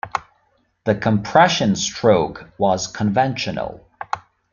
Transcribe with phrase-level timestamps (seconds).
[0.85, 3.85] The compression stroke was conventional.